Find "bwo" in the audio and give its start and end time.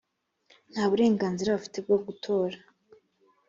1.85-1.97